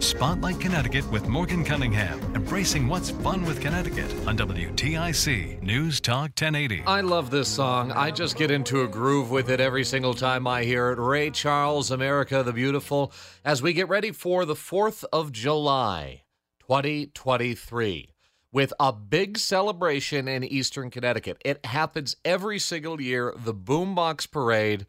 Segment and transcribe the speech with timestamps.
[0.00, 6.84] Spotlight Connecticut with Morgan Cunningham, embracing what's fun with Connecticut on WTIC News Talk 1080.
[6.86, 7.92] I love this song.
[7.92, 10.98] I just get into a groove with it every single time I hear it.
[10.98, 13.12] Ray Charles, America the Beautiful,
[13.44, 16.22] as we get ready for the 4th of July,
[16.60, 18.14] 2023,
[18.52, 21.36] with a big celebration in Eastern Connecticut.
[21.44, 24.86] It happens every single year, the Boombox Parade,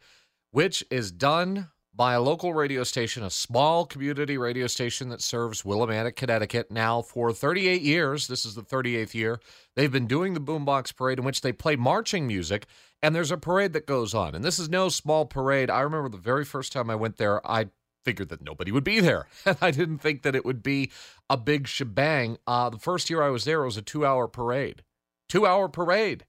[0.52, 5.62] which is done by a local radio station, a small community radio station that serves
[5.62, 8.28] Willimantic, Connecticut now for 38 years.
[8.28, 9.40] This is the 38th year.
[9.76, 12.66] They've been doing the Boombox Parade in which they play marching music,
[13.02, 14.34] and there's a parade that goes on.
[14.34, 15.68] And this is no small parade.
[15.68, 17.66] I remember the very first time I went there, I
[18.04, 19.26] figured that nobody would be there.
[19.46, 20.90] And I didn't think that it would be
[21.28, 22.38] a big shebang.
[22.46, 24.82] Uh, the first year I was there, it was a two hour parade.
[25.28, 26.24] Two hour parade.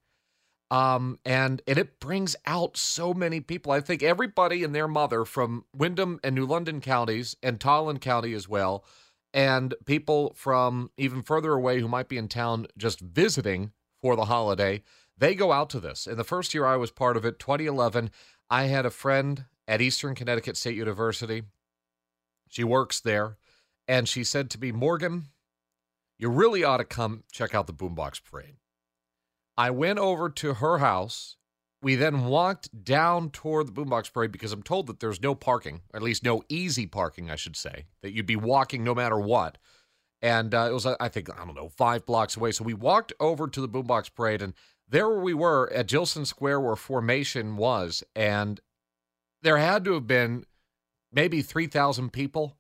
[0.73, 3.72] Um, and, and it brings out so many people.
[3.72, 8.34] I think everybody and their mother from Windham and New London counties and Tolland County
[8.34, 8.84] as well,
[9.36, 14.26] and people from even further away who might be in town just visiting for the
[14.26, 14.82] holiday,
[15.16, 16.07] they go out to this.
[16.07, 18.10] In the first year I was part of it, 2011,
[18.49, 21.44] I had a friend at Eastern Connecticut State University.
[22.49, 23.38] She works there,
[23.88, 25.26] and she said to me, Morgan,
[26.18, 28.55] you really ought to come check out the Boombox Parade.
[29.57, 31.37] I went over to her house.
[31.82, 35.82] We then walked down toward the Boombox Parade because I'm told that there's no parking,
[35.93, 39.20] or at least no easy parking, I should say, that you'd be walking no matter
[39.20, 39.57] what.
[40.21, 42.54] And uh, it was, I think, I don't know, five blocks away.
[42.54, 44.54] So we walked over to the Boombox Parade, and
[44.87, 48.01] there we were at Jillson Square where Formation was.
[48.15, 48.62] And
[49.41, 50.45] there had to have been
[51.12, 52.55] maybe 3,000 people.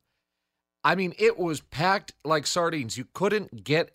[0.83, 2.97] I mean, it was packed like sardines.
[2.97, 3.91] You couldn't get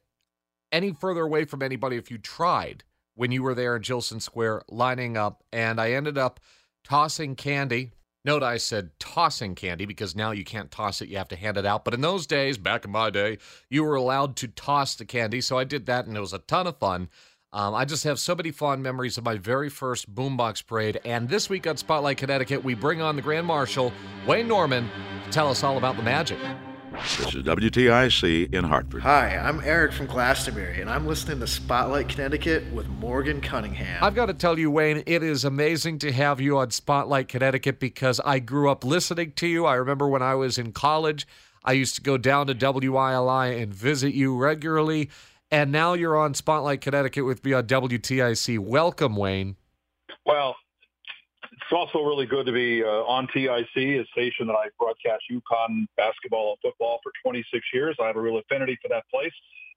[0.72, 4.62] any further away from anybody if you tried when you were there in Jillson Square
[4.68, 6.40] lining up, and I ended up
[6.84, 7.92] tossing candy.
[8.24, 11.56] Note I said tossing candy because now you can't toss it, you have to hand
[11.56, 11.84] it out.
[11.84, 13.38] But in those days, back in my day,
[13.70, 15.40] you were allowed to toss the candy.
[15.40, 17.08] So I did that, and it was a ton of fun.
[17.52, 21.00] Um, I just have so many fond memories of my very first Boombox Parade.
[21.04, 23.92] And this week on Spotlight Connecticut, we bring on the Grand Marshal,
[24.26, 24.90] Wayne Norman,
[25.24, 26.38] to tell us all about the magic.
[26.98, 29.02] This is WTIC in Hartford.
[29.02, 34.02] Hi, I'm Eric from Glastonbury, and I'm listening to Spotlight Connecticut with Morgan Cunningham.
[34.02, 37.78] I've got to tell you, Wayne, it is amazing to have you on Spotlight Connecticut
[37.78, 39.64] because I grew up listening to you.
[39.64, 41.26] I remember when I was in college,
[41.64, 45.08] I used to go down to WILI and visit you regularly.
[45.52, 48.58] And now you're on Spotlight Connecticut with me on WTIC.
[48.58, 49.56] Welcome, Wayne.
[50.26, 50.56] Well,
[51.68, 55.84] it's also really good to be uh, on TIC, a station that I broadcast UConn
[55.98, 57.94] basketball and football for 26 years.
[58.00, 59.32] I have a real affinity for that place.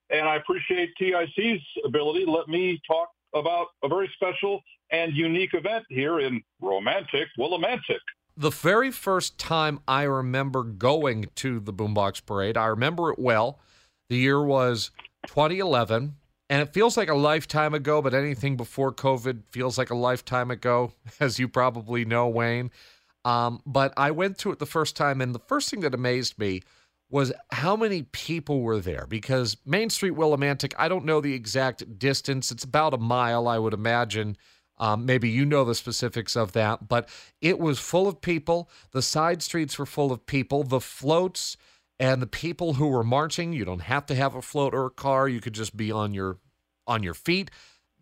[0.08, 5.52] And I appreciate TIC's ability to let me talk about a very special and unique
[5.52, 8.00] event here in romantic Willimantic.
[8.38, 13.58] The very first time I remember going to the Boombox Parade, I remember it well.
[14.08, 14.92] The year was
[15.26, 16.16] 2011
[16.52, 20.50] and it feels like a lifetime ago, but anything before COVID feels like a lifetime
[20.50, 22.70] ago, as you probably know, Wayne.
[23.24, 26.38] Um, but I went to it the first time, and the first thing that amazed
[26.38, 26.60] me
[27.08, 31.98] was how many people were there because Main Street Willimantic, I don't know the exact
[31.98, 32.52] distance.
[32.52, 34.36] It's about a mile, I would imagine.
[34.76, 37.08] Um, maybe you know the specifics of that, but
[37.40, 38.68] it was full of people.
[38.90, 40.64] The side streets were full of people.
[40.64, 41.56] The floats
[42.02, 44.90] and the people who were marching, you don't have to have a float or a
[44.90, 45.28] car.
[45.28, 46.38] You could just be on your
[46.86, 47.50] on your feet.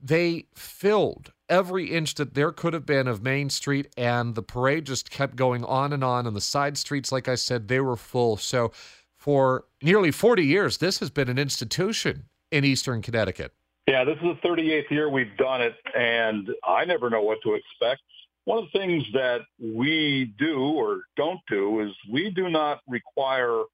[0.03, 4.87] They filled every inch that there could have been of Main Street, and the parade
[4.87, 6.27] just kept going on and on.
[6.27, 8.37] And the side streets, like I said, they were full.
[8.37, 8.73] So
[9.17, 13.53] for nearly 40 years, this has been an institution in Eastern Connecticut.
[13.87, 17.55] Yeah, this is the 38th year we've done it, and I never know what to
[17.55, 18.03] expect.
[18.45, 23.65] One of the things that we do or don't do is we do not require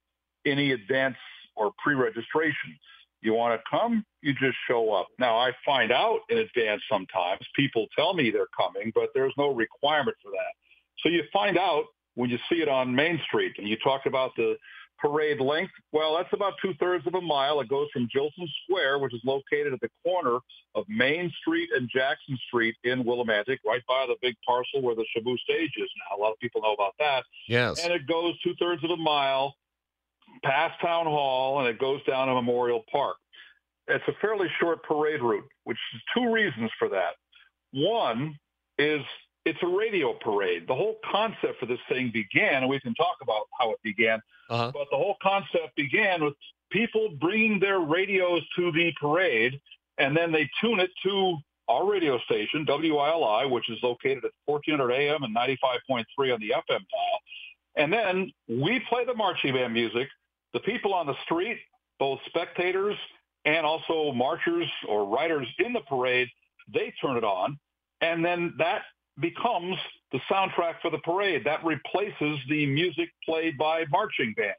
[0.45, 1.15] any advance
[1.55, 2.77] or pre-registration.
[3.21, 5.07] You want to come, you just show up.
[5.19, 7.41] Now, I find out in advance sometimes.
[7.55, 10.53] People tell me they're coming, but there's no requirement for that.
[10.99, 11.85] So you find out
[12.15, 13.53] when you see it on Main Street.
[13.57, 14.55] And you talk about the
[14.99, 15.71] parade length.
[15.91, 17.59] Well, that's about two-thirds of a mile.
[17.61, 20.39] It goes from Jillson Square, which is located at the corner
[20.73, 25.05] of Main Street and Jackson Street in Willimantic, right by the big parcel where the
[25.15, 26.17] Shaboo stage is now.
[26.17, 27.23] A lot of people know about that.
[27.47, 27.83] Yes.
[27.83, 29.55] And it goes two-thirds of a mile
[30.43, 33.17] past Town Hall, and it goes down to Memorial Park.
[33.87, 37.15] It's a fairly short parade route, which is two reasons for that.
[37.71, 38.37] One
[38.77, 39.01] is
[39.45, 40.67] it's a radio parade.
[40.67, 44.19] The whole concept for this thing began, and we can talk about how it began,
[44.49, 44.71] uh-huh.
[44.73, 46.33] but the whole concept began with
[46.69, 49.59] people bringing their radios to the parade,
[49.97, 51.37] and then they tune it to
[51.69, 56.67] our radio station, WILI, which is located at 1400 AM and 95.3 on the FM
[56.67, 57.19] dial.
[57.75, 60.07] And then we play the marching band music
[60.53, 61.57] The people on the street,
[61.99, 62.95] both spectators
[63.45, 66.27] and also marchers or riders in the parade,
[66.73, 67.57] they turn it on.
[68.01, 68.83] And then that
[69.19, 69.77] becomes
[70.11, 71.43] the soundtrack for the parade.
[71.45, 74.57] That replaces the music played by marching bands.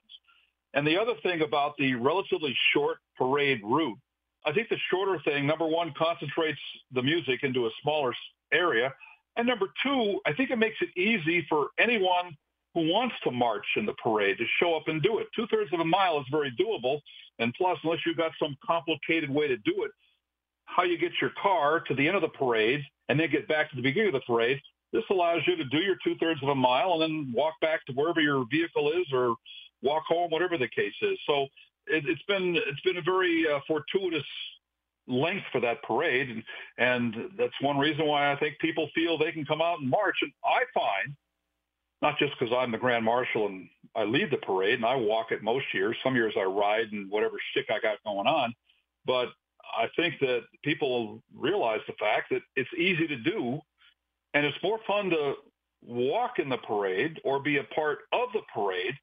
[0.74, 3.98] And the other thing about the relatively short parade route,
[4.44, 6.60] I think the shorter thing, number one, concentrates
[6.92, 8.14] the music into a smaller
[8.52, 8.92] area.
[9.36, 12.36] And number two, I think it makes it easy for anyone
[12.78, 15.26] who wants to march in the parade to show up and do it.
[15.34, 17.00] Two thirds of a mile is very doable.
[17.40, 19.90] And plus, unless you've got some complicated way to do it,
[20.64, 23.68] how you get your car to the end of the parade and then get back
[23.70, 24.60] to the beginning of the parade,
[24.92, 27.84] this allows you to do your two thirds of a mile and then walk back
[27.86, 29.34] to wherever your vehicle is or
[29.82, 31.18] walk home, whatever the case is.
[31.26, 31.46] So
[31.88, 34.24] it, has been it's been a very uh, fortuitous
[35.08, 36.42] length for that parade, and
[36.78, 40.16] and that's one reason why I think people feel they can come out and march.
[40.22, 41.16] And I find
[42.02, 45.32] not just because I'm the grand marshal and I lead the parade and I walk
[45.32, 45.96] it most years.
[46.04, 48.54] Some years I ride and whatever stick I got going on.
[49.04, 49.28] But
[49.76, 53.60] I think that people realize the fact that it's easy to do
[54.34, 55.34] and it's more fun to
[55.84, 58.94] walk in the parade or be a part of the parade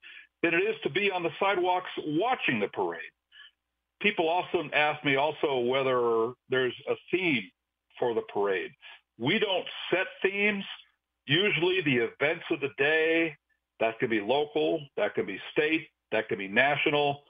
[0.42, 3.00] than it is to be on the sidewalks watching the parade.
[4.00, 7.50] People often ask me also whether there's a theme
[7.98, 8.70] for the parade.
[9.18, 10.64] We don't set themes
[11.26, 13.36] usually the events of the day,
[13.80, 17.22] that could be local, that could be state, that could be national.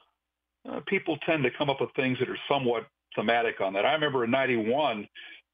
[0.69, 3.85] Uh, people tend to come up with things that are somewhat thematic on that.
[3.85, 5.09] I remember in 91,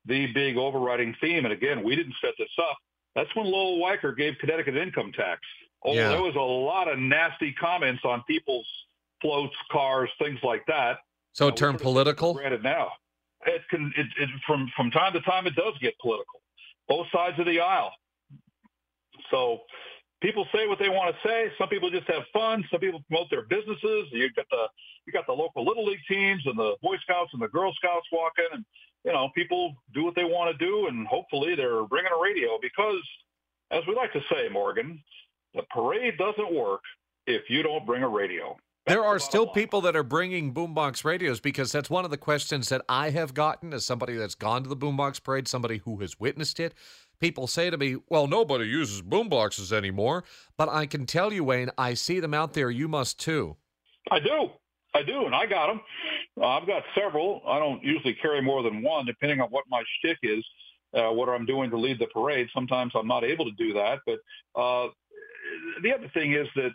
[0.07, 2.77] the big overriding theme, and again, we didn't set this up,
[3.15, 5.41] that's when Lowell Weicker gave Connecticut income tax.
[5.85, 6.09] Oh, yeah.
[6.09, 8.67] there was a lot of nasty comments on people's
[9.21, 10.99] floats, cars, things like that.
[11.33, 12.35] So it uh, turned political?
[12.35, 12.89] Granted now.
[13.47, 16.41] It can, it, it, from, from time to time, it does get political.
[16.89, 17.93] Both sides of the aisle.
[19.33, 19.63] So
[20.21, 21.51] people say what they want to say.
[21.59, 22.65] Some people just have fun.
[22.71, 24.07] Some people promote their businesses.
[24.13, 24.67] You got the
[25.07, 28.07] you got the local little league teams and the Boy Scouts and the Girl Scouts
[28.13, 28.65] walking, and
[29.05, 32.59] you know people do what they want to do, and hopefully they're bringing a radio
[32.63, 33.03] because,
[33.73, 35.03] as we like to say, Morgan,
[35.55, 36.83] the parade doesn't work
[37.27, 38.57] if you don't bring a radio.
[38.87, 42.69] There are still people that are bringing boombox radios because that's one of the questions
[42.71, 46.19] that I have gotten as somebody that's gone to the boombox parade, somebody who has
[46.19, 46.75] witnessed it
[47.23, 50.25] people say to me, well, nobody uses boomboxes anymore.
[50.59, 52.71] But I can tell you, Wayne, I see them out there.
[52.71, 53.57] You must too.
[54.11, 54.51] I do.
[54.93, 55.25] I do.
[55.25, 55.81] And I got them.
[56.39, 57.41] Uh, I've got several.
[57.47, 60.45] I don't usually carry more than one, depending on what my shtick is,
[60.95, 62.49] uh, what I'm doing to lead the parade.
[62.53, 64.01] Sometimes I'm not able to do that.
[64.05, 64.19] But
[64.61, 64.89] uh,
[65.83, 66.73] the other thing is that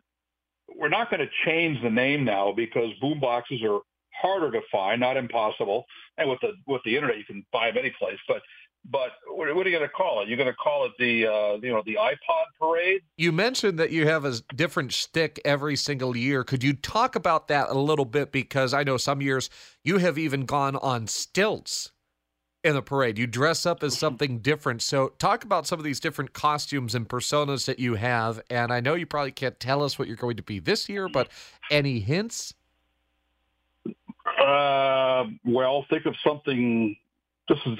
[0.76, 3.82] we're not going to change the name now because boomboxes are
[4.14, 5.86] harder to find, not impossible.
[6.18, 8.18] And with the with the internet, you can buy them any place.
[8.28, 8.42] But
[8.90, 10.28] but what, are you going to call it?
[10.28, 13.02] You're going to call it the uh, you know the iPod parade.
[13.18, 16.44] You mentioned that you have a different stick every single year.
[16.44, 18.32] Could you talk about that a little bit?
[18.32, 19.50] Because I know some years
[19.84, 21.92] you have even gone on stilts
[22.64, 23.18] in the parade.
[23.18, 24.82] You dress up as something different.
[24.82, 28.42] So talk about some of these different costumes and personas that you have.
[28.50, 31.08] And I know you probably can't tell us what you're going to be this year,
[31.08, 31.30] but
[31.72, 32.54] any hints?
[34.42, 36.98] Uh, well, think of something
[37.48, 37.78] this is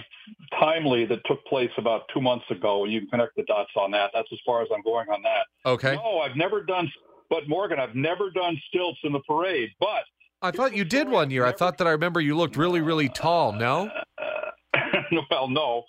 [0.60, 2.86] timely that took place about two months ago.
[2.86, 4.12] You can connect the dots on that.
[4.14, 5.70] That's as far as I'm going on that.
[5.70, 5.96] Okay.
[5.96, 6.92] No, I've never done,
[7.30, 9.70] but Morgan, I've never done stilts in the parade.
[9.80, 10.04] But
[10.42, 11.46] I thought you did one year.
[11.46, 13.52] I thought that I remember you looked really, really tall.
[13.54, 13.90] No.
[15.32, 15.84] Well, no,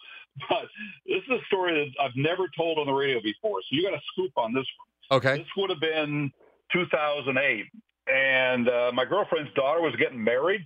[0.48, 0.68] but
[1.06, 3.60] this is a story that I've never told on the radio before.
[3.62, 4.64] So you got a scoop on this
[5.10, 5.18] one.
[5.18, 5.38] Okay.
[5.38, 6.30] This would have been
[6.72, 7.64] 2008,
[8.06, 10.60] and uh, my girlfriend's daughter was getting married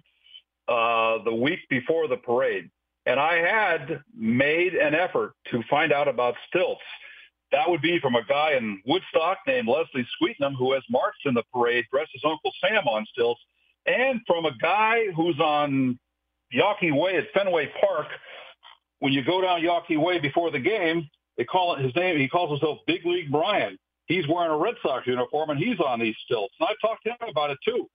[0.69, 2.71] uh, the week before the parade.
[3.06, 6.82] And I had made an effort to find out about stilts.
[7.50, 11.35] That would be from a guy in Woodstock named Leslie Sweetnam, who has marched in
[11.35, 13.40] the parade, dressed as Uncle Sam on stilts,
[13.87, 15.99] and from a guy who's on
[16.54, 18.06] Yawkey Way at Fenway Park.
[19.00, 22.18] When you go down Yawkey Way before the game, they call it his name.
[22.18, 23.78] He calls himself Big League Brian.
[24.06, 26.54] He's wearing a Red Sox uniform and he's on these stilts.
[26.61, 27.88] And I talked to him about it too.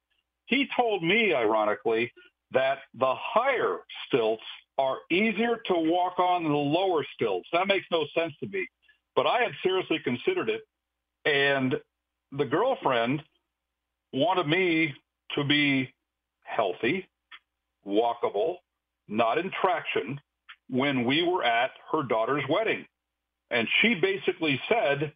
[0.46, 2.12] He told me, ironically,
[2.52, 4.44] that the higher stilts
[4.78, 7.48] are easier to walk on the lower stilts.
[7.52, 8.68] That makes no sense to me.
[9.16, 10.62] But I had seriously considered it.
[11.26, 11.76] And
[12.32, 13.24] the girlfriend
[14.14, 14.94] wanted me
[15.36, 15.94] to be
[16.44, 17.08] healthy,
[17.86, 18.58] walkable,
[19.08, 20.20] not in traction
[20.70, 22.86] when we were at her daughter's wedding.
[23.50, 25.14] And she basically said,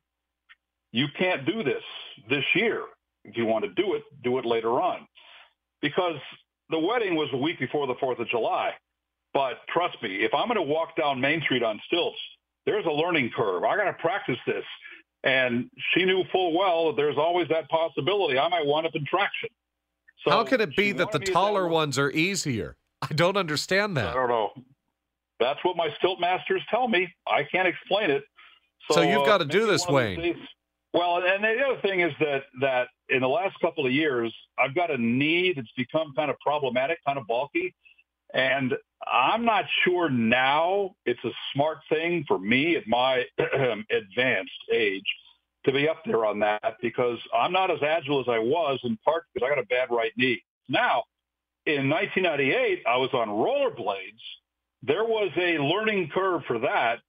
[0.92, 1.84] you can't do this
[2.30, 2.84] this year.
[3.24, 5.08] If you want to do it, do it later on.
[5.82, 6.18] Because
[6.70, 8.72] the wedding was a week before the 4th of July.
[9.34, 12.18] But trust me, if I'm going to walk down Main Street on stilts,
[12.66, 13.64] there's a learning curve.
[13.64, 14.64] I got to practice this.
[15.24, 19.06] And she knew full well that there's always that possibility I might wind up in
[19.06, 19.50] traction.
[20.24, 22.76] So How can it be that the wanted me at taller one- ones are easier?
[23.02, 24.10] I don't understand that.
[24.10, 24.52] I don't know.
[25.40, 27.12] That's what my stilt masters tell me.
[27.26, 28.24] I can't explain it.
[28.92, 30.20] So you've uh, gotta do this, Wayne.
[30.20, 30.36] days-
[30.94, 34.76] Well, and the other thing is that that in the last couple of years, I've
[34.76, 37.74] got a knee that's become kind of problematic, kind of bulky,
[38.34, 38.74] and
[39.12, 43.26] I'm not sure now it's a smart thing for me at my
[43.92, 45.06] advanced age
[45.66, 48.98] to be up there on that because I'm not as agile as I was in
[49.04, 50.44] part because I got a bad right knee.
[50.70, 51.04] Now,
[51.66, 54.22] in 1998, I was on rollerblades.
[54.84, 57.00] There was a learning curve for that.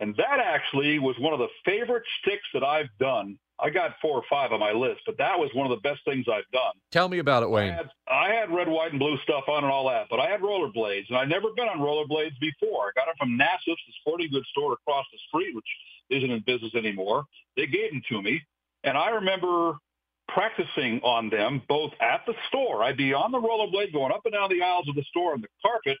[0.00, 3.38] And that actually was one of the favorite sticks that I've done.
[3.62, 6.00] I got four or five on my list, but that was one of the best
[6.06, 6.72] things I've done.
[6.90, 7.72] Tell me about it, I Wayne.
[7.72, 10.40] had, I had red, white, and blue stuff on and all that, but I had
[10.40, 12.86] rollerblades, and I'd never been on rollerblades before.
[12.86, 15.66] I got them from Nassau's, the sporting goods store across the street, which
[16.08, 17.24] isn't in business anymore.
[17.56, 18.40] They gave them to me,
[18.84, 19.74] and I remember
[20.28, 22.82] practicing on them both at the store.
[22.82, 25.42] I'd be on the rollerblade going up and down the aisles of the store on
[25.42, 25.98] the carpet,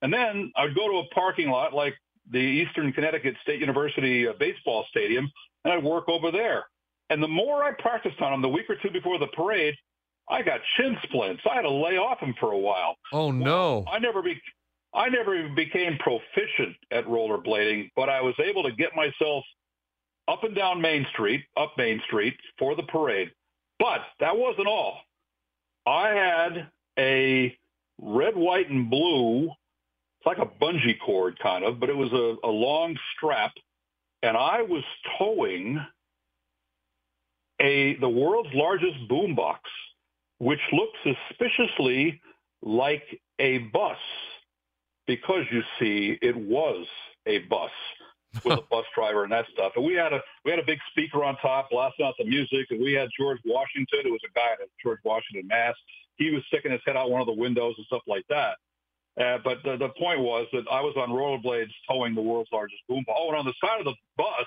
[0.00, 1.94] and then I'd go to a parking lot like
[2.30, 5.30] the Eastern Connecticut State University uh, baseball stadium,
[5.64, 6.64] and I'd work over there.
[7.10, 9.74] And the more I practiced on them, the week or two before the parade,
[10.30, 11.42] I got shin splints.
[11.50, 12.96] I had to lay off them for a while.
[13.12, 13.84] Oh no.
[13.90, 14.40] I never be,
[14.94, 19.44] I never became proficient at rollerblading, but I was able to get myself
[20.28, 23.30] up and down Main Street, up Main Street for the parade.
[23.78, 25.00] But that wasn't all.
[25.86, 27.56] I had a
[28.00, 29.50] red, white, and blue.
[30.24, 33.50] It's like a bungee cord kind of, but it was a, a long strap,
[34.22, 34.84] and I was
[35.18, 35.84] towing
[37.60, 39.58] a the world's largest boombox,
[40.38, 42.20] which looked suspiciously
[42.62, 43.02] like
[43.40, 43.98] a bus,
[45.08, 46.86] because you see, it was
[47.26, 47.72] a bus
[48.44, 49.72] with a bus driver and that stuff.
[49.74, 52.68] And we had a we had a big speaker on top blasting out the music,
[52.70, 55.74] and we had George Washington, who was a guy at George Washington Mass.
[56.14, 58.58] He was sticking his head out one of the windows and stuff like that.
[59.20, 62.80] Uh, but the, the point was that I was on rollerblades towing the world's largest
[62.88, 63.04] boom.
[63.08, 64.46] Oh, and on the side of the bus,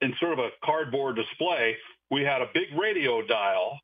[0.00, 1.76] in sort of a cardboard display,
[2.10, 3.78] we had a big radio dial,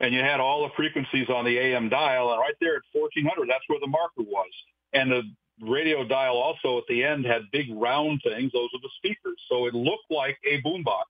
[0.00, 3.48] and you had all the frequencies on the AM dial, and right there at 1400,
[3.48, 4.50] that's where the marker was.
[4.92, 5.22] And the
[5.60, 8.52] radio dial also at the end had big round things.
[8.52, 9.40] Those are the speakers.
[9.48, 11.06] So it looked like a boombox,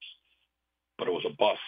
[0.98, 1.58] but it was a bus.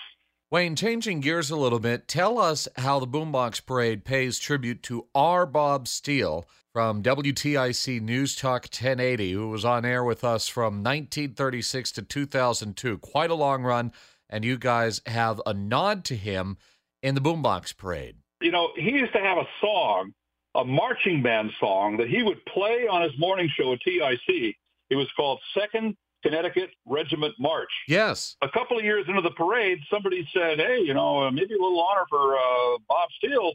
[0.57, 5.07] Wayne, changing gears a little bit, tell us how the Boombox Parade pays tribute to
[5.15, 5.45] R.
[5.45, 11.93] Bob Steele from WTIC News Talk 1080, who was on air with us from 1936
[11.93, 12.97] to 2002.
[12.97, 13.93] Quite a long run,
[14.31, 16.57] and you guys have a nod to him
[17.03, 18.17] in the Boombox Parade.
[18.41, 20.15] You know, he used to have a song,
[20.55, 24.57] a marching band song that he would play on his morning show at TIC.
[24.89, 27.71] It was called Second Connecticut Regiment March.
[27.89, 28.37] Yes.
[28.43, 31.63] a couple of years into the parade, somebody said, "Hey, you know, uh, maybe a
[31.63, 33.53] little honor for uh, Bob Steele.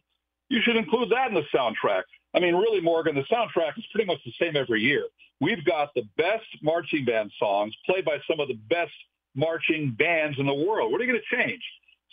[0.49, 2.03] You should include that in the soundtrack."
[2.33, 5.05] I mean, really, Morgan, the soundtrack is pretty much the same every year.
[5.39, 8.93] We've got the best marching band songs played by some of the best
[9.35, 10.91] marching bands in the world.
[10.91, 11.63] What are you going to change?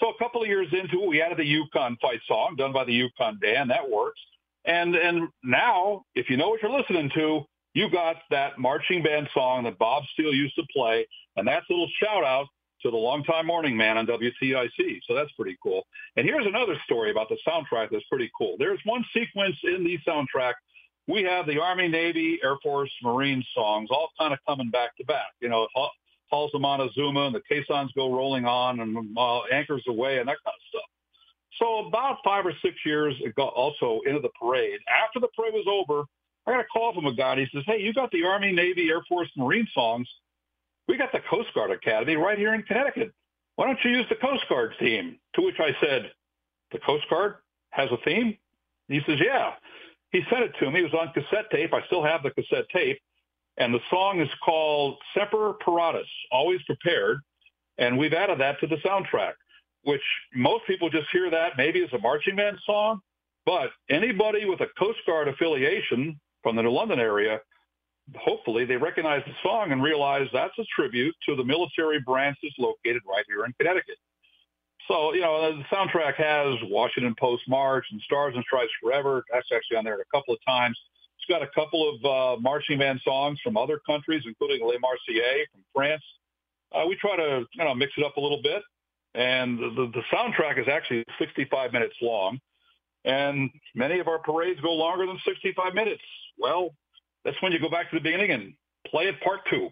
[0.01, 2.85] So a couple of years into it, we added the UConn fight song done by
[2.85, 3.71] the UConn band.
[3.71, 4.21] That works.
[4.65, 7.45] And and now, if you know what you're listening to,
[7.75, 11.07] you got that marching band song that Bob Steele used to play,
[11.37, 12.47] and that's a little shout out
[12.83, 15.01] to the longtime morning man on WTIC.
[15.07, 15.87] So that's pretty cool.
[16.17, 18.57] And here's another story about the soundtrack that's pretty cool.
[18.59, 20.55] There's one sequence in the soundtrack.
[21.09, 25.05] We have the Army, Navy, Air Force, Marine songs all kind of coming back to
[25.05, 25.33] back.
[25.41, 25.93] You know, Hall-
[26.31, 30.37] Halls of Montezuma and the caissons go rolling on and uh, anchors aweigh and that
[30.45, 30.91] kind of stuff.
[31.59, 34.79] So about five or six years ago, also into the parade.
[35.05, 36.05] After the parade was over,
[36.49, 38.53] I got a call from a guy and he says, hey, you got the Army,
[38.53, 40.09] Navy, Air Force, Marine songs.
[40.87, 43.13] We got the Coast Guard Academy right here in Connecticut.
[43.57, 45.19] Why don't you use the Coast Guard theme?
[45.35, 46.11] To which I said,
[46.73, 47.35] the Coast Guard
[47.71, 48.29] has a theme?
[48.89, 49.53] And he says, yeah.
[50.11, 50.81] He sent it to me.
[50.81, 51.75] It was on cassette tape.
[51.75, 52.99] I still have the cassette tape.
[53.59, 57.19] And the song is called Semper Paratus, Always Prepared.
[57.77, 59.35] And we've added that to the soundtrack,
[59.83, 60.01] which
[60.35, 63.01] most people just hear that maybe as a marching band song.
[63.45, 67.41] But anybody with a Coast Guard affiliation from the New London area,
[68.17, 73.03] hopefully they recognize the song and realize that's a tribute to the military branches located
[73.09, 73.97] right here in Connecticut.
[74.89, 79.23] So, you know, the soundtrack has Washington Post March and Stars and Stripes Forever.
[79.31, 80.79] That's actually on there a couple of times.
[81.19, 85.45] It's got a couple of uh, marching band songs from other countries, including Les Marseillaise
[85.53, 86.03] from France.
[86.73, 88.63] Uh, we try to, you know, mix it up a little bit.
[89.15, 92.39] And the, the soundtrack is actually 65 minutes long.
[93.09, 96.03] And many of our parades go longer than 65 minutes.
[96.39, 96.75] Well,
[97.25, 98.53] that's when you go back to the beginning and
[98.87, 99.71] play it part two.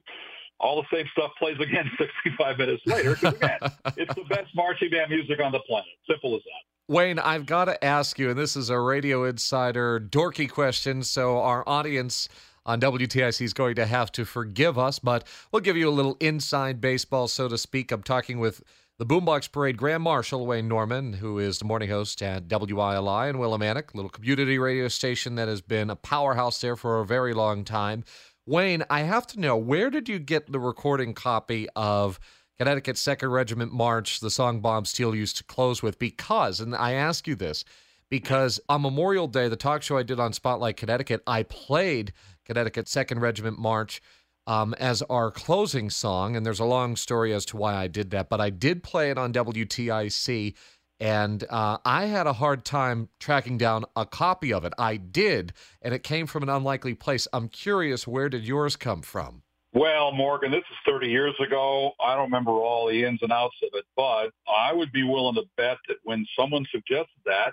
[0.59, 1.88] All the same stuff plays again
[2.25, 3.12] 65 minutes later.
[3.23, 3.59] again,
[3.99, 5.90] it's the best marching band music on the planet.
[6.09, 6.93] Simple as that.
[6.93, 11.38] Wayne, I've got to ask you, and this is a Radio Insider dorky question, so
[11.40, 12.28] our audience
[12.64, 16.16] on WTIC is going to have to forgive us, but we'll give you a little
[16.21, 17.93] inside baseball, so to speak.
[17.93, 18.62] I'm talking with
[18.99, 23.37] the Boombox Parade Grand Marshal, Wayne Norman, who is the morning host at WILI in
[23.37, 27.62] Willimantic, little community radio station that has been a powerhouse there for a very long
[27.62, 28.05] time.
[28.47, 32.19] Wayne, I have to know, where did you get the recording copy of
[32.57, 36.93] Connecticut Second Regiment March, the song Bob Steele used to close with, because, and I
[36.93, 37.67] ask you this,
[38.09, 42.15] because on Memorial Day, the talk show I did on Spotlight Connecticut, I played
[42.47, 44.00] Connecticut Second Regiment March
[44.47, 48.11] um, as our closing song, and there's a long story as to why I did
[48.11, 50.55] that, but I did play it on WTIC,
[51.00, 54.73] and uh, I had a hard time tracking down a copy of it.
[54.79, 57.29] I did, and it came from an unlikely place.
[57.33, 59.43] I'm curious, where did yours come from?
[59.73, 61.93] Well, Morgan, this is 30 years ago.
[62.00, 65.35] I don't remember all the ins and outs of it, but I would be willing
[65.35, 67.53] to bet that when someone suggested that,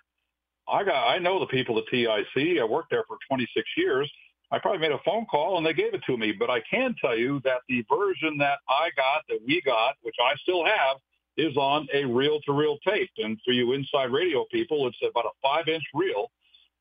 [0.65, 2.59] I got I know the people at TIC.
[2.61, 4.09] I worked there for 26 years.
[4.53, 6.31] I probably made a phone call and they gave it to me.
[6.31, 10.15] But I can tell you that the version that I got, that we got, which
[10.23, 10.97] I still have,
[11.37, 13.09] is on a reel-to-reel tape.
[13.17, 16.29] And for you inside radio people, it's about a five-inch reel.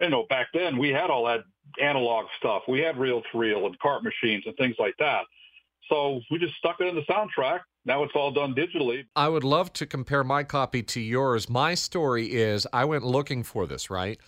[0.03, 1.45] You know, back then we had all that
[1.81, 2.63] analog stuff.
[2.69, 5.23] We had reel-to-reel and cart machines and things like that.
[5.89, 7.61] So we just stuck it in the soundtrack.
[7.87, 9.07] Now it's all done digitally.
[9.17, 11.49] I would love to compare my copy to yours.
[11.49, 14.21] My story is I went looking for this, right?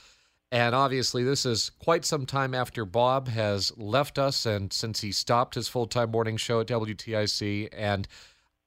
[0.55, 5.11] And obviously, this is quite some time after Bob has left us and since he
[5.11, 7.71] stopped his full time morning show at WTIC.
[7.73, 8.07] And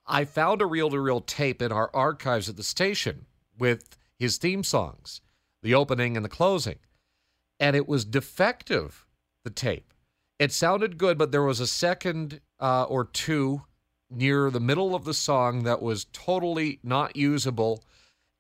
[0.06, 3.26] I found a reel to reel tape in our archives at the station
[3.58, 5.22] with his theme songs,
[5.64, 6.80] the opening and the closing.
[7.58, 9.06] And it was defective,
[9.46, 9.94] the tape.
[10.40, 13.62] It sounded good, but there was a second uh, or two
[14.12, 17.82] near the middle of the song that was totally not usable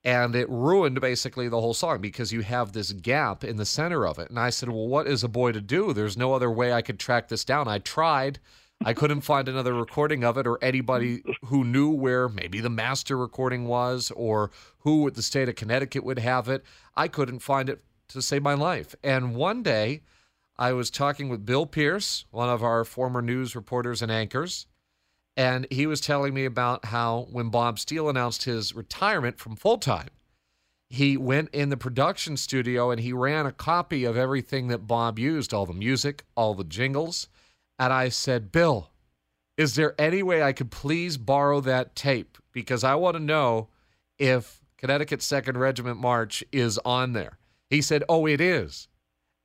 [0.03, 4.05] and it ruined basically the whole song because you have this gap in the center
[4.05, 4.29] of it.
[4.29, 5.93] And I said, Well, what is a boy to do?
[5.93, 7.67] There's no other way I could track this down.
[7.67, 8.39] I tried.
[8.85, 13.17] I couldn't find another recording of it or anybody who knew where maybe the master
[13.17, 16.63] recording was or who at the state of Connecticut would have it.
[16.95, 18.93] I couldn't find it to save my life.
[19.03, 20.03] And one day
[20.57, 24.67] I was talking with Bill Pierce, one of our former news reporters and anchors,
[25.37, 29.77] and he was telling me about how when Bob Steele announced his retirement from full
[29.77, 30.09] time,
[30.89, 35.19] he went in the production studio and he ran a copy of everything that Bob
[35.19, 37.27] used, all the music, all the jingles.
[37.77, 38.89] And I said, Bill,
[39.57, 42.39] is there any way I could please borrow that tape?
[42.51, 43.67] Because I want to know
[44.17, 47.37] if Connecticut 2nd Regiment March is on there.
[47.69, 48.87] He said, Oh, it is.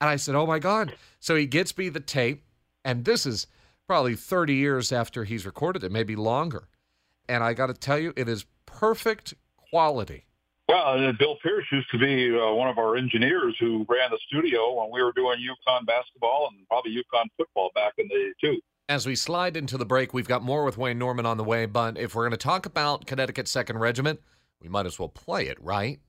[0.01, 0.95] And I said, Oh my God.
[1.21, 2.45] So he gets me the tape.
[2.85, 3.47] And this is
[3.93, 6.67] probably 30 years after he's recorded it, maybe longer.
[7.29, 9.35] And I got to tell you, it is perfect
[9.69, 10.25] quality.
[10.67, 14.19] Well, uh, Bill Pierce used to be uh, one of our engineers who ran the
[14.27, 18.33] studio when we were doing UConn basketball and probably UConn football back in the day,
[18.41, 18.61] too.
[18.89, 21.67] As we slide into the break, we've got more with Wayne Norman on the way.
[21.67, 24.23] But if we're going to talk about Connecticut 2nd Regiment,
[24.63, 26.01] we might as well play it, right?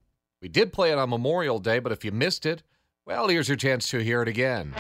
[0.42, 2.64] We did play it on Memorial Day, but if you missed it,
[3.06, 4.74] well, here's your chance to hear it again.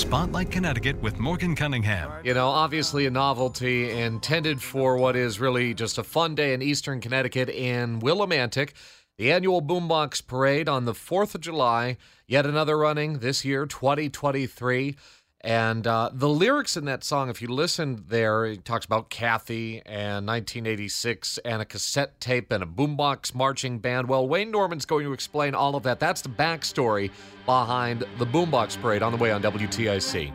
[0.00, 2.10] Spotlight Connecticut with Morgan Cunningham.
[2.24, 6.62] You know, obviously a novelty intended for what is really just a fun day in
[6.62, 8.70] Eastern Connecticut in Willimantic.
[9.18, 11.98] The annual Boombox Parade on the 4th of July.
[12.26, 14.96] Yet another running this year, 2023.
[15.42, 19.80] And uh, the lyrics in that song, if you listen there, it talks about Kathy
[19.86, 24.08] and 1986 and a cassette tape and a boombox marching band.
[24.08, 25.98] Well, Wayne Norman's going to explain all of that.
[25.98, 27.10] That's the backstory
[27.46, 30.32] behind the Boombox Parade on the way on WTIC.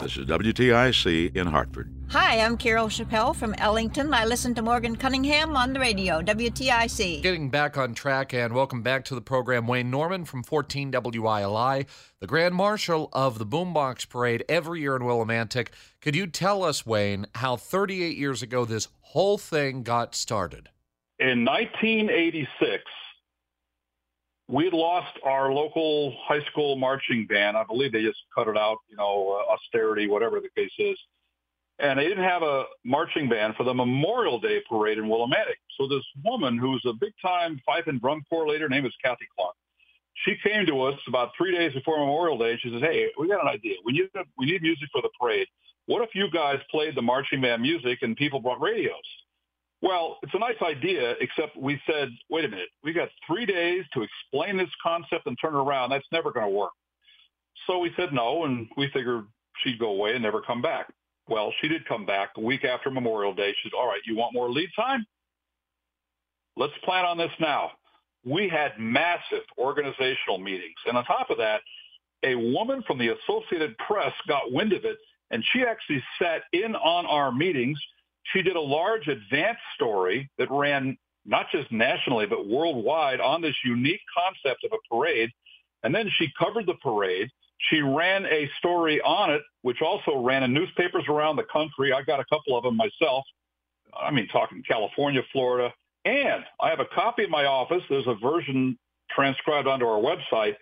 [0.00, 1.97] This is WTIC in Hartford.
[2.10, 4.14] Hi, I'm Carol Chappelle from Ellington.
[4.14, 7.22] I listen to Morgan Cunningham on the radio, WTIC.
[7.22, 9.66] Getting back on track, and welcome back to the program.
[9.66, 11.84] Wayne Norman from 14 WILI,
[12.20, 15.68] the Grand Marshal of the Boombox Parade every year in Willimantic.
[16.00, 20.70] Could you tell us, Wayne, how 38 years ago this whole thing got started?
[21.18, 22.84] In 1986,
[24.48, 27.58] we had lost our local high school marching band.
[27.58, 30.98] I believe they just cut it out, you know, uh, austerity, whatever the case is.
[31.80, 35.58] And they didn't have a marching band for the Memorial Day parade in Willimantic.
[35.76, 39.28] So this woman who's a big-time fife and drum corps leader, her name is Kathy
[39.36, 39.54] Clark.
[40.24, 42.58] She came to us about three days before Memorial Day.
[42.60, 43.76] She says, "Hey, we got an idea.
[43.84, 45.46] We need we need music for the parade.
[45.86, 48.96] What if you guys played the marching band music and people brought radios?"
[49.80, 53.84] Well, it's a nice idea, except we said, wait a minute, we got three days
[53.94, 55.90] to explain this concept and turn it around.
[55.90, 56.72] That's never going to work.
[57.66, 59.26] So we said no, and we figured
[59.62, 60.92] she'd go away and never come back.
[61.28, 63.54] Well, she did come back a week after Memorial Day.
[63.62, 65.06] She said, all right, you want more lead time?
[66.56, 67.72] Let's plan on this now.
[68.24, 70.74] we had massive organizational meetings.
[70.86, 71.60] And on top of that,
[72.24, 74.98] a woman from the Associated Press got wind of it,
[75.30, 77.78] and she actually sat in on our meetings.
[78.32, 83.54] She did a large advance story that ran not just nationally, but worldwide on this
[83.64, 85.30] unique concept of a parade.
[85.82, 87.28] And then she covered the parade.
[87.58, 91.92] She ran a story on it, which also ran in newspapers around the country.
[91.92, 93.24] I got a couple of them myself.
[93.98, 95.72] I mean, talking California, Florida.
[96.04, 97.82] And I have a copy in my office.
[97.90, 98.78] There's a version
[99.10, 100.54] transcribed onto our website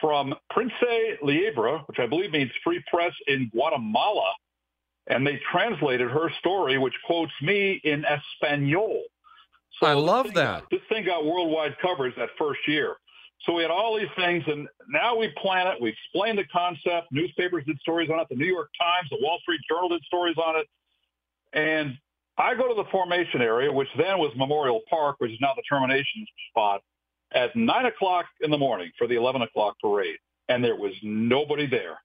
[0.00, 4.32] from Prensa Libre, which I believe means free press in Guatemala.
[5.08, 9.02] And they translated her story, which quotes me in Espanol.
[9.80, 10.64] So I love that.
[10.70, 12.96] this thing got worldwide coverage that first year.
[13.42, 15.80] So we had all these things, and now we plan it.
[15.80, 17.08] We explain the concept.
[17.12, 18.26] Newspapers did stories on it.
[18.28, 20.66] The New York Times, the Wall Street Journal did stories on it.
[21.52, 21.96] And
[22.36, 25.62] I go to the formation area, which then was Memorial Park, which is now the
[25.68, 26.82] termination spot,
[27.32, 30.18] at 9 o'clock in the morning for the 11 o'clock parade.
[30.48, 31.98] And there was nobody there.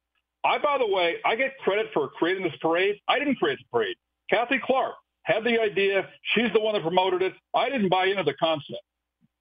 [0.44, 3.00] I, by the way, I get credit for creating this parade.
[3.08, 3.96] I didn't create the parade.
[4.30, 6.08] Kathy Clark had the idea.
[6.36, 7.34] She's the one that promoted it.
[7.56, 8.82] I didn't buy into the concept.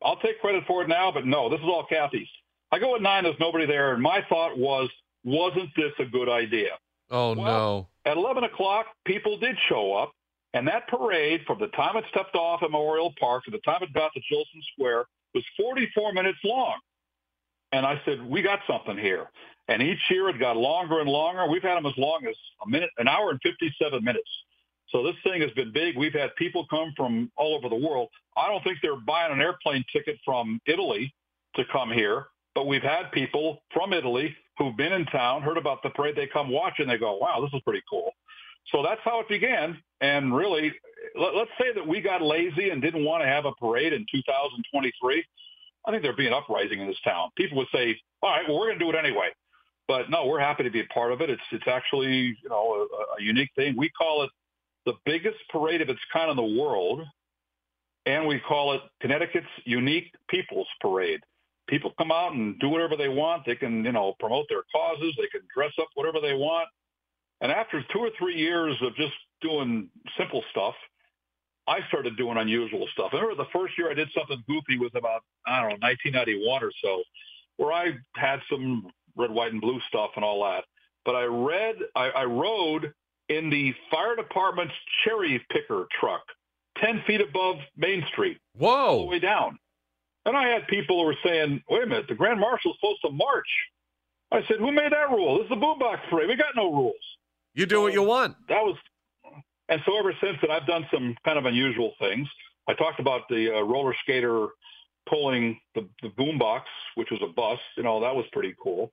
[0.04, 2.28] I'll take credit for it now, but no, this is all Kathy's.
[2.70, 4.88] I go at nine, there's nobody there, and my thought was,
[5.24, 6.70] wasn't this a good idea?
[7.10, 7.88] Oh well, no!
[8.10, 10.12] At 11 o'clock, people did show up,
[10.54, 13.82] and that parade, from the time it stepped off at Memorial Park to the time
[13.82, 16.78] it got to Jillson Square, was 44 minutes long.
[17.72, 19.30] And I said, we got something here.
[19.68, 21.46] And each year it got longer and longer.
[21.46, 22.34] We've had them as long as
[22.64, 24.28] a minute, an hour and 57 minutes.
[24.92, 25.96] So this thing has been big.
[25.96, 28.08] We've had people come from all over the world.
[28.36, 31.12] I don't think they're buying an airplane ticket from Italy
[31.56, 35.82] to come here, but we've had people from Italy who've been in town, heard about
[35.82, 36.14] the parade.
[36.14, 38.12] They come watch and they go, wow, this is pretty cool.
[38.66, 39.78] So that's how it began.
[40.02, 40.72] And really,
[41.18, 44.04] let, us say that we got lazy and didn't want to have a parade in
[44.12, 45.24] 2023.
[45.84, 47.30] I think there'd be an uprising in this town.
[47.36, 49.28] People would say, all right, well, we're going to do it anyway.
[49.88, 51.30] But no, we're happy to be a part of it.
[51.30, 52.86] It's, it's actually, you know,
[53.18, 53.74] a, a unique thing.
[53.76, 54.30] We call it
[54.86, 57.02] the biggest parade of its kind in the world,
[58.06, 61.20] and we call it Connecticut's Unique People's Parade.
[61.68, 63.46] People come out and do whatever they want.
[63.46, 65.14] They can, you know, promote their causes.
[65.16, 66.68] They can dress up whatever they want.
[67.40, 70.74] And after two or three years of just doing simple stuff,
[71.66, 73.10] I started doing unusual stuff.
[73.12, 76.64] I remember the first year I did something goofy was about, I don't know, 1991
[76.64, 77.02] or so,
[77.56, 80.64] where I had some red, white, and blue stuff and all that.
[81.04, 82.92] But I read, I, I rode
[83.36, 86.22] in the fire department's cherry picker truck,
[86.78, 88.38] 10 feet above Main Street.
[88.56, 88.70] Whoa.
[88.70, 89.58] All the way down.
[90.24, 93.10] And I had people who were saying, wait a minute, the Grand Marshal's supposed to
[93.10, 93.48] march.
[94.30, 95.38] I said, who made that rule?
[95.38, 96.28] This is the boombox parade.
[96.28, 96.94] We got no rules.
[97.54, 98.36] You do what you want.
[98.48, 98.76] That was,
[99.68, 102.28] and so ever since then, I've done some kind of unusual things.
[102.68, 104.46] I talked about the uh, roller skater
[105.08, 106.62] pulling the, the boombox,
[106.94, 107.58] which was a bus.
[107.76, 108.92] You know, that was pretty cool.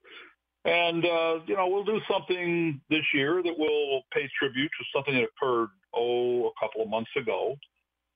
[0.69, 5.15] And, uh, you know, we'll do something this year that will pay tribute to something
[5.15, 7.55] that occurred, oh, a couple of months ago.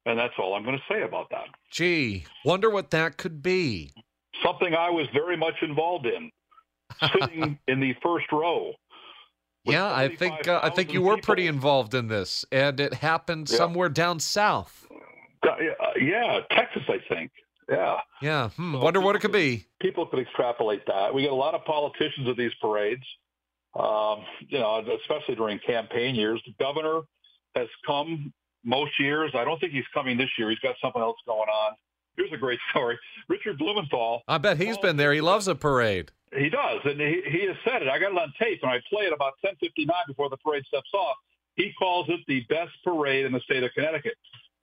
[0.05, 1.45] And that's all I'm going to say about that.
[1.71, 3.91] Gee, wonder what that could be.
[4.43, 6.29] Something I was very much involved in,
[7.11, 8.73] sitting in the first row.
[9.63, 13.49] Yeah, I think uh, I think you were pretty involved in this, and it happened
[13.49, 13.57] yeah.
[13.57, 14.85] somewhere down south.
[15.41, 15.55] Uh,
[16.01, 17.31] yeah, Texas, I think.
[17.69, 17.97] Yeah.
[18.21, 18.49] Yeah.
[18.49, 18.73] Hmm.
[18.73, 19.65] So Wonder what it could be.
[19.81, 21.13] People could extrapolate that.
[21.13, 23.03] We get a lot of politicians at these parades,
[23.75, 26.41] um, you know, especially during campaign years.
[26.45, 27.01] The governor
[27.55, 29.31] has come most years.
[29.35, 30.49] I don't think he's coming this year.
[30.49, 31.73] He's got something else going on.
[32.15, 32.97] Here's a great story.
[33.27, 34.21] Richard Blumenthal.
[34.27, 35.13] I bet he's been there.
[35.13, 36.11] He loves a parade.
[36.35, 37.87] He does, and he, he has said it.
[37.87, 40.89] I got it on tape, and I play it about 10:59 before the parade steps
[40.93, 41.15] off.
[41.55, 44.15] He calls it the best parade in the state of Connecticut.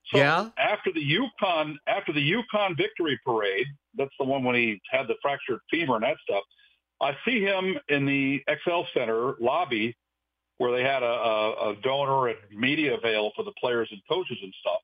[0.07, 0.49] So yeah.
[0.59, 5.15] After the UConn, after the UConn Victory Parade, that's the one when he had the
[5.23, 6.43] fractured femur and that stuff.
[7.01, 9.97] I see him in the XL Center lobby
[10.59, 14.37] where they had a, a, a donor and media avail for the players and coaches
[14.43, 14.81] and stuff.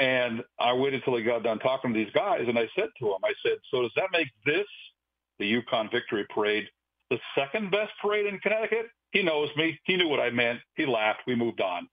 [0.00, 3.06] And I waited until he got done talking to these guys, and I said to
[3.06, 4.66] him, I said, "So does that make this,
[5.38, 6.68] the UConn Victory Parade,
[7.10, 9.78] the second best parade in Connecticut?" He knows me.
[9.84, 10.60] He knew what I meant.
[10.76, 11.20] He laughed.
[11.26, 11.88] We moved on.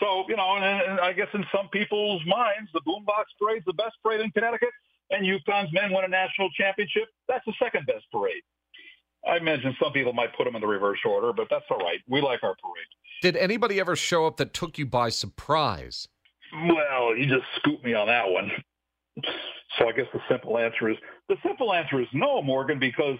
[0.00, 3.72] So, you know, and, and I guess in some people's minds, the Boombox Parade's the
[3.74, 4.70] best parade in Connecticut,
[5.10, 7.04] and UConn's men won a national championship.
[7.28, 8.42] That's the second best parade.
[9.26, 11.98] I imagine some people might put them in the reverse order, but that's all right.
[12.08, 12.86] We like our parade.
[13.22, 16.08] Did anybody ever show up that took you by surprise?
[16.68, 18.50] Well, you just scooped me on that one.
[19.78, 20.96] So I guess the simple answer is
[21.28, 23.16] the simple answer is no, Morgan, because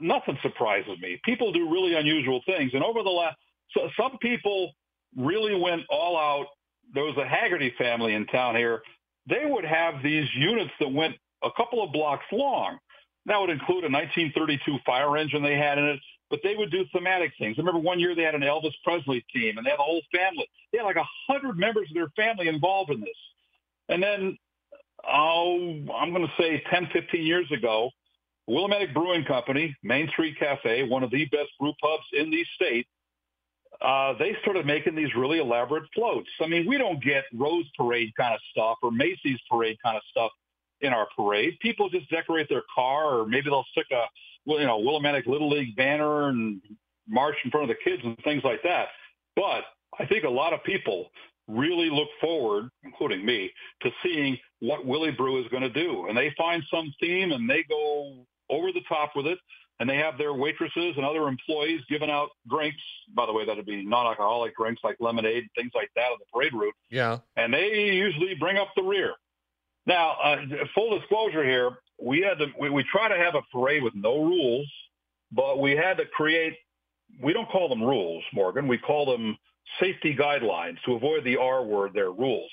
[0.00, 1.20] nothing surprises me.
[1.24, 3.36] People do really unusual things, and over the last,
[3.72, 4.72] so some people
[5.16, 6.46] really went all out.
[6.92, 8.82] There was a Haggerty family in town here.
[9.28, 12.78] They would have these units that went a couple of blocks long.
[13.26, 16.84] That would include a 1932 fire engine they had in it, but they would do
[16.92, 17.56] thematic things.
[17.56, 20.02] I remember one year they had an Elvis Presley team, and they had the whole
[20.12, 20.46] family.
[20.72, 23.08] They had like a hundred members of their family involved in this.
[23.88, 24.36] And then,
[25.08, 25.56] oh,
[25.96, 27.90] I'm going to say 10, 15 years ago,
[28.48, 32.86] Willimantic Brewing Company, Main Street Cafe, one of the best brew pubs in the state,
[33.80, 36.30] uh, they started making these really elaborate floats.
[36.40, 40.02] I mean, we don't get Rose Parade kind of stuff or Macy's Parade kind of
[40.10, 40.30] stuff
[40.80, 41.58] in our parade.
[41.60, 44.04] People just decorate their car, or maybe they'll stick a
[44.46, 46.60] you know Willimantic Little League banner and
[47.08, 48.88] march in front of the kids and things like that.
[49.36, 49.64] But
[49.98, 51.10] I think a lot of people
[51.48, 53.50] really look forward, including me,
[53.82, 56.06] to seeing what Willie Brew is going to do.
[56.08, 59.38] And they find some theme and they go over the top with it.
[59.80, 62.80] And they have their waitresses and other employees giving out drinks.
[63.12, 66.52] By the way, that'd be non-alcoholic drinks like lemonade, things like that on the parade
[66.54, 66.74] route.
[66.90, 67.18] Yeah.
[67.36, 69.14] And they usually bring up the rear.
[69.86, 70.36] Now, uh,
[70.74, 74.22] full disclosure here, we had to, we, we try to have a parade with no
[74.22, 74.70] rules,
[75.32, 76.54] but we had to create,
[77.20, 78.68] we don't call them rules, Morgan.
[78.68, 79.36] We call them
[79.80, 82.50] safety guidelines to avoid the R word, their rules.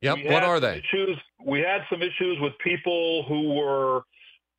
[0.00, 0.18] Yep.
[0.26, 0.82] What are they?
[0.92, 1.16] Issues,
[1.46, 4.02] we had some issues with people who were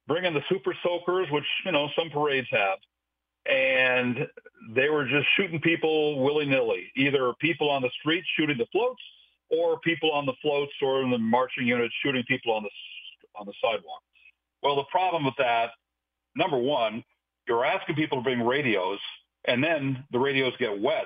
[0.07, 2.79] bringing the super soakers, which, you know, some parades have.
[3.45, 4.27] And
[4.73, 9.01] they were just shooting people willy-nilly, either people on the streets shooting the floats
[9.49, 12.69] or people on the floats or in the marching units shooting people on the
[13.35, 14.01] on the sidewalk.
[14.63, 15.71] Well, the problem with that,
[16.35, 17.03] number one,
[17.47, 18.99] you're asking people to bring radios,
[19.45, 21.05] and then the radios get wet.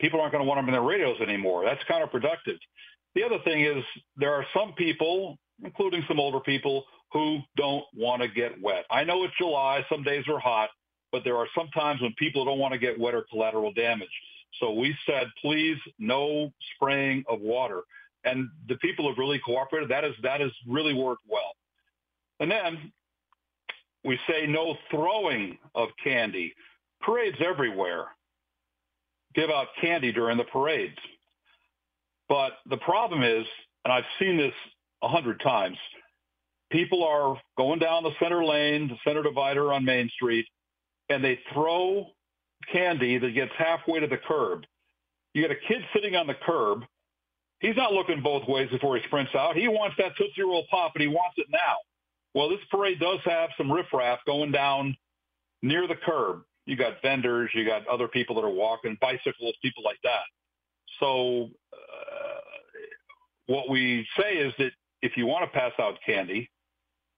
[0.00, 1.64] People aren't going to want them in their radios anymore.
[1.64, 2.58] That's counterproductive.
[3.14, 3.84] The other thing is
[4.16, 8.84] there are some people, including some older people, who don't want to get wet.
[8.90, 10.70] I know it's July, some days are hot,
[11.12, 14.08] but there are some times when people don't want to get wet or collateral damage.
[14.60, 17.82] So we said, please, no spraying of water.
[18.24, 19.90] And the people have really cooperated.
[19.90, 21.54] That is that has really worked well.
[22.38, 22.92] And then
[24.04, 26.54] we say no throwing of candy.
[27.00, 28.06] Parades everywhere
[29.34, 30.98] give out candy during the parades.
[32.28, 33.46] But the problem is,
[33.84, 34.52] and I've seen this
[35.02, 35.78] a hundred times,
[36.70, 40.46] people are going down the center lane, the center divider on Main Street,
[41.08, 42.06] and they throw
[42.72, 44.64] candy that gets halfway to the curb.
[45.34, 46.84] You get a kid sitting on the curb.
[47.60, 49.56] He's not looking both ways before he sprints out.
[49.56, 51.76] He wants that Tootsie Roll Pop, and he wants it now.
[52.34, 54.96] Well, this parade does have some riffraff going down
[55.62, 56.42] near the curb.
[56.66, 60.22] You got vendors, you got other people that are walking, bicycles, people like that.
[61.00, 62.40] So uh,
[63.46, 64.70] what we say is that
[65.02, 66.48] if you want to pass out candy,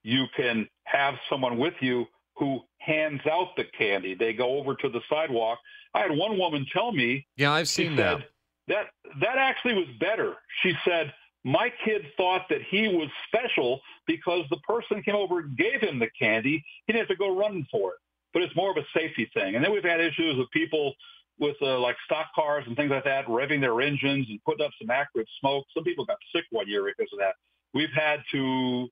[0.03, 4.15] you can have someone with you who hands out the candy.
[4.15, 5.59] They go over to the sidewalk.
[5.95, 7.27] I had one woman tell me.
[7.37, 8.19] Yeah, I've seen that.
[8.19, 8.27] Said,
[8.69, 8.87] that
[9.21, 10.35] that actually was better.
[10.63, 11.13] She said,
[11.45, 15.99] "My kid thought that he was special because the person came over and gave him
[15.99, 16.65] the candy.
[16.87, 17.99] He didn't have to go running for it.
[18.33, 19.57] But it's more of a safety thing.
[19.57, 20.95] And then we've had issues with people
[21.39, 24.73] with uh, like stock cars and things like that, revving their engines and putting up
[24.81, 25.67] some acrid smoke.
[25.75, 27.35] Some people got sick one year because of that.
[27.75, 28.89] We've had to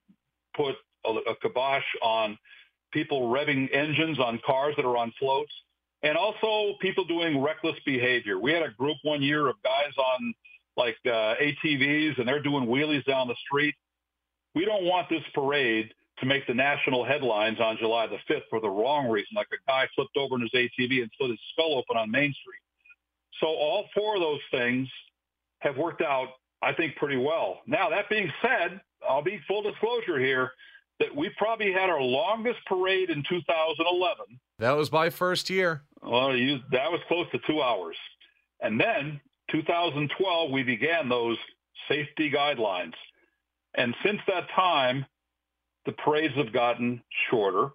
[0.55, 2.39] put a, kibosh on
[2.93, 5.53] people revving engines on cars that are on floats,
[6.03, 8.39] and also people doing reckless behavior.
[8.39, 10.35] We had a group one year of guys on
[10.77, 13.75] like uh, ATVs, and they're doing wheelies down the street.
[14.55, 18.61] We don't want this parade to make the national headlines on July the 5th for
[18.61, 21.79] the wrong reason, like a guy flipped over in his ATV and split his skull
[21.79, 22.61] open on Main Street.
[23.41, 24.89] So all four of those things
[25.61, 26.29] have worked out,
[26.63, 27.61] I think, pretty well.
[27.67, 30.53] Now, that being said, I'll be full disclosure here
[31.01, 34.39] that we probably had our longest parade in 2011.
[34.59, 35.83] That was my first year.
[36.03, 37.97] Well, you, that was close to two hours.
[38.61, 41.39] And then 2012, we began those
[41.89, 42.93] safety guidelines.
[43.75, 45.07] And since that time,
[45.87, 47.71] the parades have gotten shorter.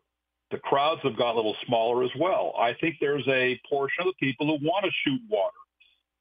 [0.51, 2.53] The crowds have got a little smaller as well.
[2.57, 5.57] I think there's a portion of the people who want to shoot water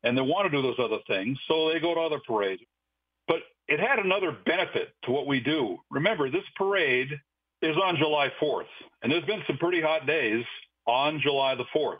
[0.02, 2.62] and they want to do those other things, so they go to other parades.
[3.28, 5.78] But it had another benefit to what we do.
[5.90, 7.08] Remember, this parade
[7.62, 8.64] is on July 4th,
[9.02, 10.44] and there's been some pretty hot days
[10.86, 11.98] on July the 4th.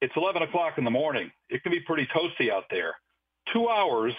[0.00, 1.30] It's 11 o'clock in the morning.
[1.48, 2.94] It can be pretty toasty out there.
[3.52, 4.14] Two hours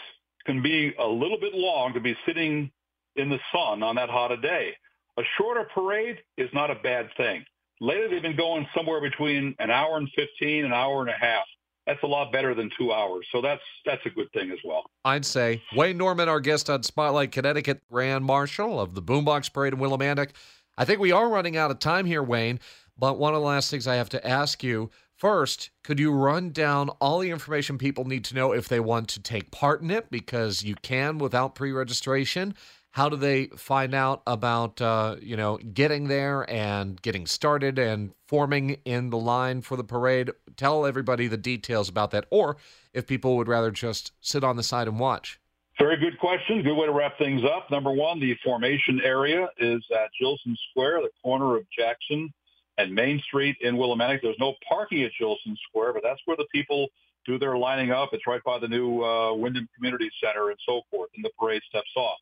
[0.45, 2.71] can be a little bit long to be sitting
[3.15, 4.73] in the sun on that hot a day.
[5.17, 7.45] A shorter parade is not a bad thing.
[7.81, 11.43] Lately, they've been going somewhere between an hour and 15, an hour and a half.
[11.85, 13.27] That's a lot better than two hours.
[13.31, 14.83] So that's that's a good thing as well.
[15.03, 19.73] I'd say Wayne Norman, our guest on Spotlight Connecticut, Grand Marshal of the Boombox Parade
[19.73, 20.31] in Willimantic.
[20.77, 22.59] I think we are running out of time here, Wayne.
[22.97, 24.91] But one of the last things I have to ask you
[25.23, 29.07] First, could you run down all the information people need to know if they want
[29.09, 30.11] to take part in it?
[30.11, 32.55] Because you can without pre registration.
[32.93, 38.13] How do they find out about uh, you know getting there and getting started and
[38.27, 40.29] forming in the line for the parade?
[40.57, 42.57] Tell everybody the details about that, or
[42.93, 45.39] if people would rather just sit on the side and watch.
[45.79, 46.61] Very good question.
[46.61, 47.71] Good way to wrap things up.
[47.71, 52.31] Number one, the formation area is at Jillson Square, the corner of Jackson
[52.77, 54.19] and Main Street in Willimantic.
[54.21, 56.89] There's no parking at Jillson Square, but that's where the people
[57.25, 58.09] do their lining up.
[58.13, 61.63] It's right by the new uh, Windham Community Center and so forth, and the parade
[61.67, 62.19] steps off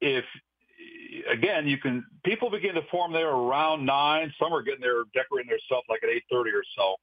[0.00, 0.24] if
[1.30, 4.32] again, you can people begin to form there around nine.
[4.40, 6.96] Some are getting there decorating their stuff like at eight thirty or so.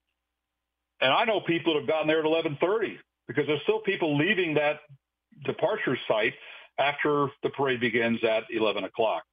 [1.01, 4.17] And I know people that have gotten there at eleven thirty because there's still people
[4.17, 4.81] leaving that
[5.45, 6.33] departure site
[6.77, 9.23] after the parade begins at eleven o'clock.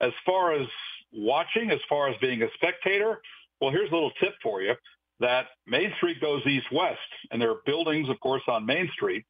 [0.00, 0.66] As far as
[1.12, 3.20] watching, as far as being a spectator,
[3.60, 4.74] well, here's a little tip for you:
[5.20, 6.98] that Main Street goes east-west,
[7.30, 9.24] and there are buildings, of course, on Main Street.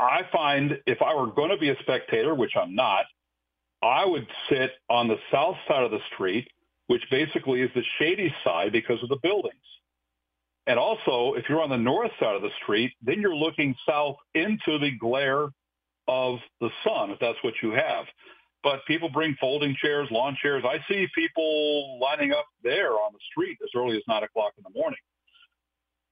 [0.00, 3.04] I find if I were going to be a spectator, which I'm not,
[3.82, 6.48] I would sit on the south side of the street,
[6.86, 9.56] which basically is the shady side because of the buildings.
[10.66, 14.16] And also, if you're on the north side of the street, then you're looking south
[14.34, 15.48] into the glare
[16.08, 18.04] of the sun, if that's what you have.
[18.62, 20.64] But people bring folding chairs, lawn chairs.
[20.66, 24.64] I see people lining up there on the street as early as 9 o'clock in
[24.64, 24.98] the morning.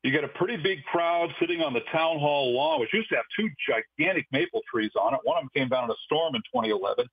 [0.03, 3.17] You get a pretty big crowd sitting on the town hall lawn, which used to
[3.17, 5.21] have two gigantic maple trees on it.
[5.25, 7.07] One of them came down in a storm in 2011,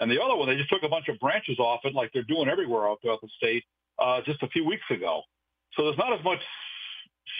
[0.00, 2.22] and the other one they just took a bunch of branches off it, like they're
[2.24, 3.64] doing everywhere out throughout the state,
[3.98, 5.22] uh, just a few weeks ago.
[5.74, 6.40] So there's not as much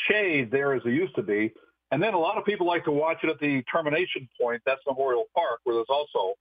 [0.08, 1.52] shade there as there used to be.
[1.92, 4.60] And then a lot of people like to watch it at the termination point.
[4.66, 6.34] That's Memorial Park, where there's also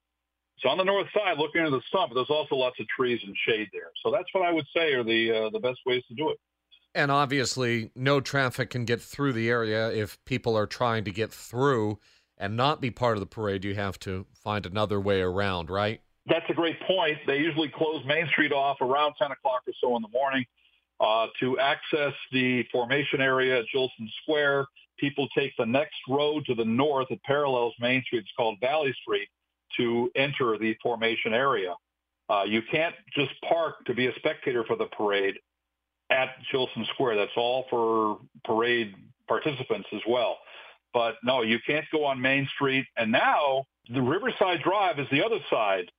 [0.57, 3.19] it's on the north side, looking into the sun, but there's also lots of trees
[3.25, 3.91] and shade there.
[4.01, 6.37] So that's what I would say are the uh, the best ways to do it.
[6.95, 11.31] And obviously, no traffic can get through the area if people are trying to get
[11.31, 11.99] through
[12.37, 13.65] and not be part of the parade.
[13.65, 15.99] You have to find another way around, right?
[16.25, 17.17] That's a great point.
[17.27, 20.45] They usually close Main Street off around 10 o'clock or so in the morning.
[21.01, 24.65] Uh, to access the formation area at Jillson Square,
[24.97, 28.19] people take the next road to the north that parallels Main Street.
[28.19, 29.27] It's called Valley Street
[29.75, 31.75] to enter the formation area.
[32.29, 35.35] Uh, you can't just park to be a spectator for the parade
[36.09, 37.17] at Jillson Square.
[37.17, 38.93] That's all for parade
[39.27, 40.37] participants as well.
[40.93, 42.85] But no, you can't go on Main Street.
[42.97, 45.91] And now the Riverside Drive is the other side.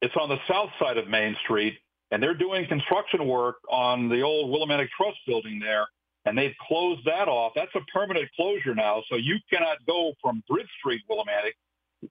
[0.00, 1.78] It's on the south side of Main Street,
[2.10, 5.86] and they're doing construction work on the old Willimantic Trust building there,
[6.24, 7.52] and they've closed that off.
[7.56, 11.54] That's a permanent closure now, so you cannot go from Bridge Street, Willimantic,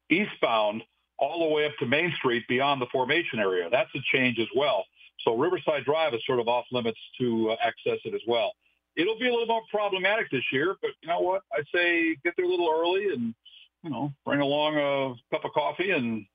[0.09, 0.83] eastbound
[1.17, 3.69] all the way up to Main Street beyond the formation area.
[3.71, 4.85] That's a change as well.
[5.23, 8.53] So Riverside Drive is sort of off limits to uh, access it as well.
[8.95, 11.43] It'll be a little more problematic this year, but you know what?
[11.53, 13.33] I say get there a little early and
[13.83, 16.25] you know bring along a cup of coffee and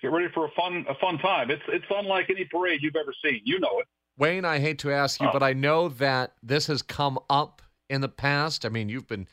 [0.00, 1.50] get ready for a fun a fun time.
[1.50, 3.40] It's it's unlike any parade you've ever seen.
[3.44, 3.86] You know it.
[4.18, 7.60] Wayne, I hate to ask you, uh, but I know that this has come up
[7.90, 8.64] in the past.
[8.64, 9.28] I mean, you've been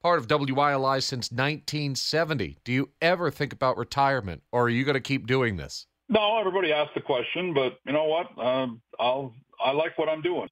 [0.00, 2.58] part of WILI since 1970.
[2.62, 5.87] Do you ever think about retirement, or are you going to keep doing this?
[6.08, 8.26] No, everybody asked the question, but you know what?
[8.42, 10.48] Um, I'll I like what I'm doing.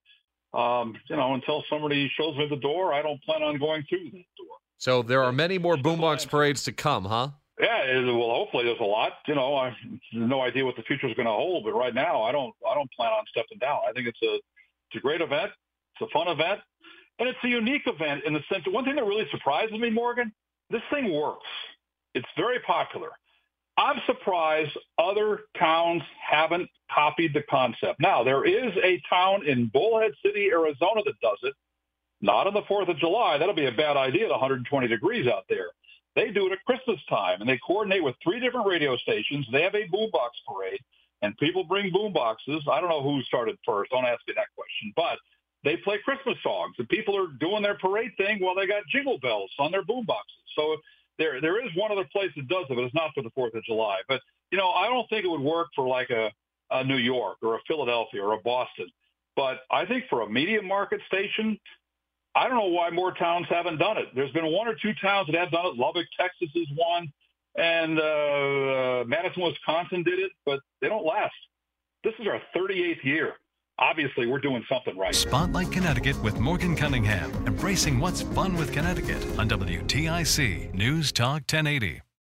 [0.52, 4.04] Um, you know, until somebody shows me the door, I don't plan on going through
[4.04, 4.56] that door.
[4.78, 7.28] So there are many more boombox parades to come, huh?
[7.58, 9.12] Yeah, well, hopefully there's a lot.
[9.26, 9.76] You know, I have
[10.12, 12.74] no idea what the future is going to hold, but right now, I don't I
[12.74, 13.80] don't plan on stepping down.
[13.88, 15.52] I think it's a it's a great event.
[15.94, 16.60] It's a fun event,
[17.18, 19.88] and it's a unique event in the sense that one thing that really surprises me,
[19.88, 20.32] Morgan,
[20.68, 21.46] this thing works.
[22.14, 23.10] It's very popular.
[23.78, 28.00] I'm surprised other towns haven't copied the concept.
[28.00, 31.54] Now, there is a town in Bullhead City, Arizona that does it.
[32.22, 33.36] Not on the 4th of July.
[33.36, 35.68] That'll be a bad idea at 120 degrees out there.
[36.14, 39.46] They do it at Christmas time, and they coordinate with three different radio stations.
[39.52, 40.80] They have a boombox parade,
[41.20, 42.66] and people bring boomboxes.
[42.70, 43.90] I don't know who started first.
[43.90, 44.94] Don't ask me that question.
[44.96, 45.18] But
[45.62, 49.18] they play Christmas songs, and people are doing their parade thing while they got jingle
[49.18, 50.46] bells on their boomboxes.
[50.56, 50.78] So
[51.18, 53.54] there there is one other place that does it, but it's not for the Fourth
[53.54, 53.98] of July.
[54.08, 56.30] But you know, I don't think it would work for like a,
[56.70, 58.86] a New York or a Philadelphia or a Boston.
[59.34, 61.58] But I think for a medium market station,
[62.34, 64.06] I don't know why more towns haven't done it.
[64.14, 65.76] There's been one or two towns that have done it.
[65.76, 67.12] Lubbock, Texas is one,
[67.56, 71.34] and uh, Madison, Wisconsin did it, but they don't last.
[72.04, 73.34] This is our 38th year
[73.78, 75.14] obviously we're doing something right.
[75.14, 82.05] Spotlight Connecticut with Morgan Cunningham, embracing what's fun with Connecticut on WTIC News Talk 1080.